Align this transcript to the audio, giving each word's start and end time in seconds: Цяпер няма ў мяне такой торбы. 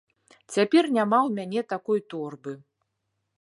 Цяпер 0.53 0.83
няма 0.95 1.19
ў 1.27 1.29
мяне 1.41 1.61
такой 1.75 1.99
торбы. 2.15 2.57